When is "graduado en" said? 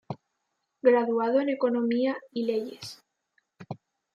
0.81-1.49